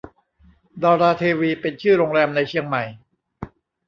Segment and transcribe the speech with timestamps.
[0.83, 2.83] ดาราเทวีเป็นชื่อโรงแรมในเชียงใหม่